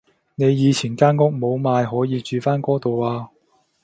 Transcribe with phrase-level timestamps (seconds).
[0.33, 3.29] 你以前間屋冇賣可以住返嗰度啊